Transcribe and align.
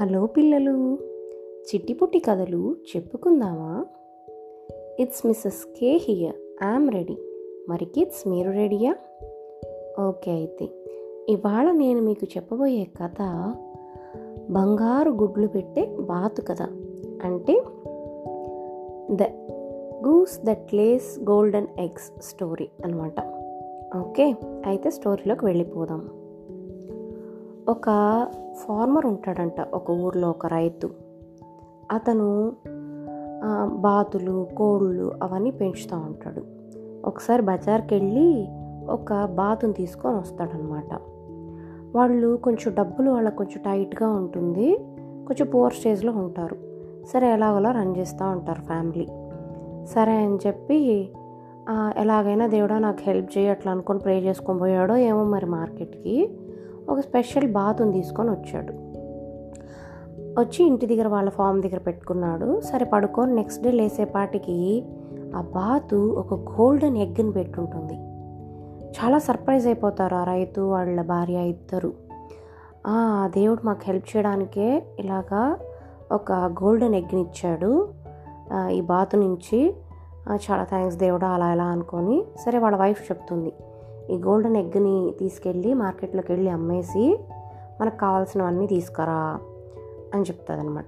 Hello 0.00 0.26
పిల్లలు 0.26 0.98
చిట్టిపుట్టి 1.42 2.18
కథలు 2.18 2.76
చెప్పుకుందామా? 2.96 3.84
It's 5.00 5.26
Mrs 5.26 5.64
K 5.80 5.96
here 5.96 6.34
I'm 6.64 6.90
ready 6.90 7.18
మరి 7.68 7.84
కిడ్స్ 7.84 8.28
మీరు 8.28 8.50
రెడీయా 8.50 8.96
ఓకే 10.08 10.30
అయితే 10.30 10.68
ఇవాళ 11.28 11.70
నేను 11.70 12.02
మీకు 12.02 12.26
చెప్పబోయే 12.36 12.84
కథ 12.84 13.22
బంగారు 14.50 15.10
గుడ్లు 15.10 15.46
పెట్టే 15.46 15.96
బాతు 16.00 16.42
కథ. 16.42 16.62
అంటే 17.22 17.62
the 19.10 19.22
goose 20.06 20.44
that 20.44 20.74
lays 20.74 21.20
golden 21.30 21.80
eggs 21.80 22.22
story 22.22 22.68
అనమాట 22.84 23.14
ఓకే 23.98 24.34
అయితే 24.66 24.90
స్టోరీలోకి 24.90 25.44
వెళ్ళిపోదాం. 25.44 26.17
ఒక 27.68 27.84
ఫార్మర్ 28.54 29.06
ఉంటాడంట 29.06 29.60
ఒక 29.74 29.90
ఊర్లో 29.90 30.30
ఒక 30.30 30.46
రైతు. 30.46 30.90
అతను 31.92 32.52
బాతులు 33.64 34.48
కోళ్ళు 34.56 35.12
అవన్నీ 35.22 35.50
పెంచుతూ 35.50 35.96
ఉంటాడు. 35.96 36.42
ఒకసారి 37.04 37.42
బజార్కి 37.42 37.94
వెళ్ళి 37.94 38.48
ఒక 38.90 39.24
బాతుని 39.24 39.72
తీసుకొని 39.72 40.16
వస్తాడనమాట. 40.16 40.94
వాళ్ళు 41.96 42.36
కొంచెం 42.36 42.74
డబ్బులు 42.74 43.10
వాళ్ళకి 43.10 43.36
కొంచెం 43.36 43.62
టైట్గా 43.62 44.08
ఉంటుంది. 44.08 44.76
కొంచెం 45.00 45.46
పూర్ 45.46 45.72
స్టేజ్లో 45.72 46.12
ఉంటారు. 46.12 46.56
సరే 47.12 47.32
ఎలాగోలా 47.32 47.70
రన్ 47.70 47.96
చేస్తూ 47.96 48.26
ఉంటారు 48.26 48.60
ఫ్యామిలీ. 48.60 49.06
సరే 49.86 50.12
అని 50.12 50.38
చెప్పి 50.46 51.10
ఎలాగైనా 51.96 52.46
దేవుడా 52.46 52.78
నాకు 52.78 52.98
హెల్ప్ 53.00 53.38
చేయట్లా 53.38 53.72
అనుకొని 53.72 53.98
ప్రే 53.98 54.20
చేసుకొని 54.20 54.58
పోయాడో 54.58 54.96
ఏమో 54.96 55.24
మరి 55.24 55.46
మార్కెట్కి. 55.46 56.38
ఒక 56.88 57.00
స్పెషల్ 57.00 57.52
బాతుని 57.52 57.92
తీసుకొని 57.92 58.30
వచ్చాడు. 58.30 58.72
వచ్చి 60.40 60.66
ఇంటి 60.66 60.86
దగ్గర 60.86 61.08
వాళ్ళ 61.08 61.30
ఫామ్ 61.30 61.62
దగ్గర 61.62 61.78
పెట్టుకున్నాడు. 61.78 62.60
సరే 62.60 62.84
పడుకొని 62.84 63.34
నెక్స్ట్ 63.34 63.62
డే 63.62 63.70
లేసేపాటికి 63.70 64.84
ఆ 65.36 65.40
బాతు 65.40 65.96
ఒక 65.96 66.34
గోల్డెన్ 66.34 66.96
ఎగ్ని 66.96 67.32
పెట్టుంటుంది. 67.32 67.94
చాలా 68.88 69.18
సర్ప్రైజ్ 69.18 69.66
అయిపోతారు 69.66 70.14
ఆ 70.14 70.24
రైతు 70.24 70.60
వాళ్ళ 70.60 71.02
భార్య 71.02 71.38
ఇద్దరు. 71.38 71.92
"ఆ, 72.86 73.28
దేవుడు 73.34 73.66
మాకు 73.66 73.80
హెల్ప్ 73.84 74.16
చేయడానికే 74.16 74.82
ఇలాగా 74.98 75.58
ఒక 76.12 76.32
గోల్డెన్ 76.32 76.94
ఎగ్ని 76.94 77.20
ఇచ్చాడు. 77.20 77.88
ఈ 78.70 78.80
బాతు 78.80 79.16
నుంచి 79.16 79.74
చాలా 80.32 80.64
థ్యాంక్స్ 80.64 80.98
దేవుడా 80.98 81.28
అలా 81.28 81.52
ఎలా 81.52 81.64
అనుకొని. 81.64 82.24
సరే 82.44 82.58
వాళ్ళ 82.58 82.76
వైఫ్ 82.76 83.12
చెప్తుంది. 83.12 83.52
ఈ 84.10 84.16
గోల్డెన్ 84.16 84.56
ఎగ్ని 84.56 85.14
తీసుకెళ్ళి 85.18 85.74
మార్కెట్లోకి 85.74 86.32
వెళ్ళి 86.32 86.50
అమ్మేసి 86.50 87.18
మనకు 87.80 87.96
కావాల్సినవన్నీ 87.96 88.66
తీసుకురా 88.66 89.38
అని 90.14 90.22
చెప్తుంది 90.22 90.60
అనమాట 90.60 90.86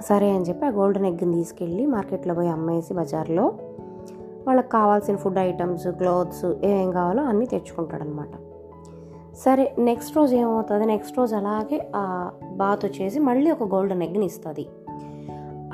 సరే 0.00 0.30
అని 0.30 0.44
చెప్పి 0.44 0.66
ఆ 0.66 0.68
గోల్డెన్ 0.68 1.06
ఎగ్ని 1.06 1.34
తీసుకెళ్ళి 1.34 1.86
మార్కెట్లో 1.86 2.34
పోయి 2.34 2.48
అమ్మేసి 2.48 2.94
బజార్లో 2.94 3.52
వాళ్ళకి 4.46 4.68
కావాల్సిన 4.68 5.16
ఫుడ్ 5.16 5.38
ఐటమ్స్ 5.38 5.88
క్లోత్స్ 5.88 6.44
ఏం 6.64 6.90
కావాలో 6.90 7.22
అన్నీ 7.22 7.46
తెచ్చుకుంటాడనమాట 7.46 8.28
సరే 9.36 9.74
నెక్స్ట్ 9.78 10.16
రోజు 10.16 10.36
ఏమవుతుంది? 10.36 10.86
నెక్స్ట్ 10.86 11.18
రోజు 11.18 11.36
అలాగే 11.36 11.92
ఆ 11.96 12.30
బాత్ 12.56 12.84
వచ్చేసి 12.84 13.18
మళ్ళీ 13.18 13.50
ఒక 13.50 13.62
గోల్డెన్ 13.62 14.02
ఎగ్ని 14.02 14.26
ఇస్తుంది. 14.26 14.66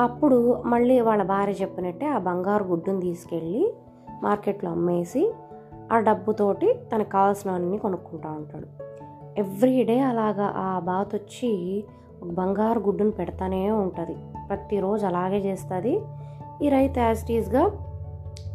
అప్పుడు 0.02 0.62
మళ్ళీ 0.66 1.00
వాళ్ళ 1.00 1.22
భార్య 1.22 1.52
చెప్పినట్టే 1.52 2.06
ఆ 2.06 2.18
బంగారు 2.18 2.64
గుడ్డుని 2.64 3.00
తీసుకెళ్ళి 3.00 3.74
మార్కెట్లో 4.22 4.70
అమ్మేసి 4.70 5.32
ఆ 5.92 6.00
డబ్బుతోటి 6.00 6.74
తనకు 6.94 7.10
కావాల్సినవన్నీ 7.10 7.78
కొనుక్కుంటూ 7.78 8.28
ఉంటాడు. 8.28 8.66
ఎవ్రీ 9.38 9.84
డే 9.84 10.00
అలాగా 10.00 10.52
ఆ 10.56 10.78
బాత్ 10.78 11.14
వచ్చి 11.14 11.84
ఒక 12.22 12.28
బంగారు 12.28 12.80
గుడ్డును 12.80 13.10
పెడతానే 13.10 13.70
ఉంటుంది. 13.70 14.16
ప్రతిరోజు 14.48 15.06
అలాగే 15.06 15.38
చేస్తుంది. 15.38 16.00
ఈ 16.62 16.68
రైతు 16.68 16.98
యాజిటీస్గా 16.98 17.70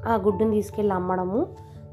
ఆ 0.07 0.15
గుడ్డుని 0.15 0.51
తీసుకెళ్ళి 0.51 0.95
అమ్మడము 0.95 1.47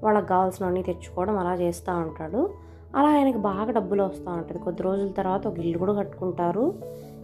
వాళ్ళకి 0.04 0.26
కావాల్సినవన్నీ 0.26 0.82
తెచ్చుకోవడం 0.82 1.38
అలా 1.38 1.54
చేస్తూ 1.54 1.92
ఉంటాడు. 1.92 2.50
అలా 2.96 3.08
ఆయనకి 3.08 3.38
బాగా 3.38 3.70
డబ్బులు 3.70 4.02
వస్తూ 4.02 4.30
ఉంటుంది. 4.30 4.62
కొద్ది 4.62 4.82
రోజుల 4.82 5.08
తర్వాత 5.08 5.46
ఒక 5.46 5.58
ఇల్లు 5.58 5.78
కూడా 5.78 5.92
కట్టుకుంటారు. 5.92 6.74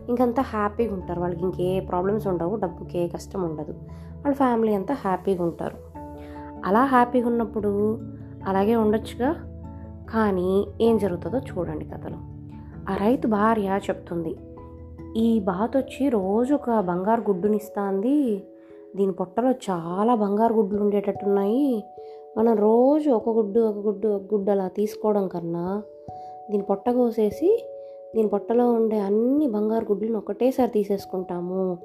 ఇంకంతా 0.08 0.42
హ్యాపీగా 0.42 0.94
ఉంటారు. 0.94 1.20
వాళ్ళకి 1.20 1.40
ఇంకే 1.40 1.80
ప్రాబ్లమ్స్ 1.80 2.26
ఉండవు. 2.26 2.56
డబ్బుకి 2.56 2.98
ఏ 2.98 3.08
కష్టం 3.08 3.42
ఉండదు. 3.42 3.72
వాళ్ళ 3.92 4.34
ఫ్యామిలీ 4.34 4.74
అంతా 4.74 4.94
హ్యాపీగా 4.94 5.44
ఉంటారు. 5.44 5.87
అలా 6.64 6.84
హ్యాపీగా 6.84 7.28
ఉన్నప్పుడు 7.28 7.98
అలాగే 8.46 8.76
ఉండొచ్చుగా. 8.76 9.32
కానీ 10.10 10.66
ఏం 10.80 10.98
జరుగుతుందో 10.98 11.38
చూడండి 11.38 11.84
కథలో. 11.84 12.16
ఆ 12.92 12.96
రైతు 12.96 13.28
భార్య 13.28 13.80
చెప్తుంది 13.90 14.36
ఈ 15.16 15.40
బాత్ 15.40 15.76
వచ్చి 15.76 16.08
రోజు 16.08 16.54
ఒక 16.54 16.80
బంగారు 16.80 17.20
గుడ్డునిస్తుంది. 17.20 18.42
దీని 18.96 19.12
పొట్టలో 19.12 19.50
చాలా 19.50 20.14
బంగారు 20.14 20.54
గుడ్లు 20.54 20.80
ఉండేటట్టున్నాయి. 20.80 21.84
మనం 22.38 22.56
రోజు 22.56 23.10
ఒక 23.10 23.28
గుడ్డు 23.28 23.60
ఒక 23.60 23.86
గుడ్డు 23.86 24.08
ఒక 24.08 24.22
గుడ్డు 24.34 24.50
అలా 24.50 24.68
తీసుకోవడం 24.68 25.28
కన్నా 25.28 25.82
దీని 26.50 26.62
పొట్ట 26.62 26.90
కోసేసి 26.90 27.68
దీని 28.16 28.28
పొట్టలో 28.28 28.72
ఉండే 28.72 28.98
అన్ని 28.98 29.46
బంగారు 29.46 29.86
గుడ్లను 29.92 30.18
ఒకటేసారి 30.18 30.70
తీసేసుకుంటాము. 30.70 31.78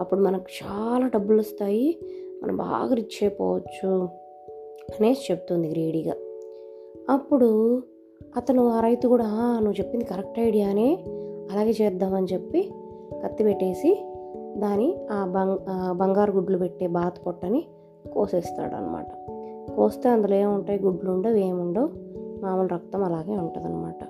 అప్పుడు 0.00 0.20
మనకు 0.20 0.44
చాలా 0.64 1.08
డబ్బులు 1.08 1.38
వస్తాయి 1.38 1.98
మనం 2.42 2.56
బాగా 2.56 2.94
రిచ్ 2.94 3.18
అయిపోవచ్చు 3.22 4.08
అనేసి 5.00 5.32
చెప్తుంది 5.32 5.68
గ్రేడీగా 5.68 6.14
అప్పుడు 7.10 7.82
అతను 8.36 8.68
ఆ 8.68 8.80
రైతు 8.80 9.08
కూడా 9.08 9.58
నువ్వు 9.62 9.72
చెప్పింది 9.72 10.04
కరెక్ట్ 10.04 10.38
ఐడియానే 10.38 11.04
అలాగే 11.52 11.70
చేద్దామని 11.70 12.26
చెప్పి 12.32 12.70
కత్తి 13.24 13.44
పెట్టేసి 13.44 14.06
దాని 14.58 15.06
ఆ 15.12 15.24
బంగ్ 15.24 15.58
బంగారు 15.92 16.32
గుడ్లు 16.32 16.58
పెట్టే 16.58 16.86
బాత్ 16.86 17.26
పొట్టని 17.26 17.66
కోసేస్తాడు 18.12 18.74
అనమాట 18.74 19.06
కోస్తే 19.76 20.08
అందులో 20.08 20.34
ఏముంటాయి? 20.34 20.80
గుడ్లు 20.80 21.10
ఉండవు 21.10 21.34
ఏముండవు. 21.34 21.88
మామూలు 22.40 22.68
రక్తం 22.68 23.04
అలాగే 23.04 23.36
ఉంటుందన్నమాట. 23.36 24.04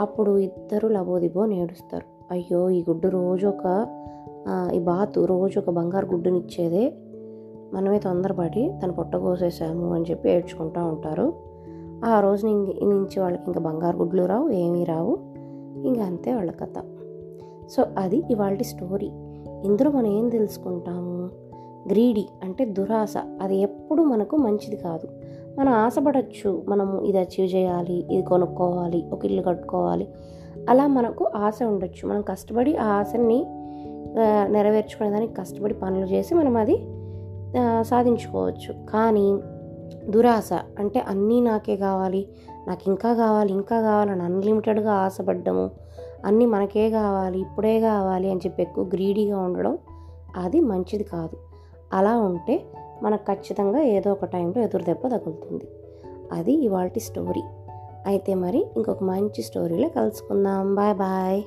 అప్పుడు 0.00 0.38
ఇద్దరు 0.38 0.88
లబోదిబో 0.88 1.46
నేడుస్తారు. 1.46 2.04
అయ్యో 2.30 2.70
ఈ 2.70 2.80
గుడ్డు 2.80 3.08
రోజు 3.08 3.46
ఒక 3.46 3.86
ఈ 4.74 4.78
బాతు 4.78 5.24
రోజు 5.24 5.58
ఒక 5.58 5.70
బంగారు 5.70 6.06
గుడ్డునిచ్చేదే 6.06 6.92
మనమే 7.72 7.98
తొందరపడి 7.98 8.72
తన 8.84 8.90
పొట్ట 8.90 9.16
కోసేసాము 9.16 9.94
అని 9.94 10.04
చెప్పి 10.10 10.30
ఏడ్చుకుంటూ 10.30 10.84
ఉంటారు. 10.84 11.32
ఆ 12.04 12.20
రోజు 12.20 12.46
ఇంక 12.46 12.84
నుంచి 12.84 13.20
వాళ్ళకి 13.20 13.42
ఇంకా 13.46 13.60
బంగారు 13.60 13.96
గుడ్లు 13.96 14.24
రావు 14.24 14.50
ఏమీ 14.50 14.84
రావు. 14.84 15.18
ఇంకా 15.86 16.04
అంతే 16.04 16.34
వాళ్ళ 16.34 16.50
కథ. 16.50 16.84
సో 17.70 17.86
అది 17.98 18.22
ఇవాళ 18.30 18.56
స్టోరీ. 18.62 19.10
ఇందులో 19.64 19.90
మనం 19.90 20.06
ఏం 20.06 20.28
తెలుసుకుంటాము? 20.28 21.28
గ్రీడీ 21.88 22.26
అంటే 22.42 22.64
దురాశ. 22.64 23.14
అది 23.42 23.56
ఎప్పుడు 23.56 24.02
మనకు 24.02 24.36
మంచిది 24.36 24.76
కాదు. 24.76 25.08
మనం 25.58 25.72
ఆశపడచ్చు 25.72 26.62
మనము 26.68 27.00
ఇది 27.00 27.18
అచీవ్ 27.18 27.54
చేయాలి 27.54 28.06
ఇది 28.10 28.22
కొనుక్కోవాలి 28.22 29.04
ఒక 29.12 29.24
ఇల్లు 29.24 29.42
కట్టుకోవాలి. 29.42 30.08
అలా 30.68 30.86
మనకు 30.86 31.30
ఆశ 31.36 31.58
ఉండొచ్చు. 31.62 32.08
మనం 32.08 32.22
కష్టపడి 32.22 32.76
ఆ 32.76 32.84
ఆశని 32.84 33.44
నెరవేర్చుకునే 34.14 34.48
నెరవేర్చుకునేదానికి 34.48 35.34
కష్టపడి 35.34 35.74
పనులు 35.74 36.06
చేసి 36.06 36.34
మనం 36.34 36.56
అది 36.56 37.01
సాధించుకోవచ్చు. 37.82 38.86
కానీ 38.92 39.38
దురాశ 40.10 40.50
అంటే 40.52 41.00
అన్నీ 41.00 41.40
నాకే 41.40 41.76
కావాలి 41.76 42.28
నాకు 42.68 42.80
ఇంకా 42.86 43.14
కావాలి 43.14 43.52
ఇంకా 43.52 43.80
కావాలని 43.80 44.22
అన్లిమిటెడ్గా 44.22 44.92
ఆశపడ్డము 44.92 45.70
అన్నీ 46.24 46.46
మనకే 46.46 46.90
కావాలి 46.90 47.40
ఇప్పుడే 47.40 47.80
కావాలి 47.80 48.30
అని 48.30 48.40
చెప్పి 48.40 48.62
ఎక్కువ 48.62 48.84
గ్రీడీగా 48.84 49.38
ఉండడం 49.38 49.78
అది 50.36 50.60
మంచిది 50.60 51.04
కాదు. 51.04 51.36
అలా 51.92 52.18
ఉంటే 52.18 52.64
మనకు 53.02 53.22
ఖచ్చితంగా 53.22 53.80
ఏదో 53.80 54.12
ఒక 54.12 54.24
టైంలో 54.24 54.62
ఎదురు 54.62 54.82
దెబ్బ 54.82 55.06
తగులుతుంది. 55.06 55.68
అది 56.32 56.52
ఇవాళ 56.52 56.88
స్టోరీ. 56.98 57.42
అయితే 58.06 58.34
మరి 58.34 58.66
ఇంకొక 58.76 59.02
మంచి 59.02 59.42
స్టోరీలో 59.42 59.88
కలుసుకుందాం. 59.88 60.74
Bye 60.74 60.96
bye. 60.96 61.42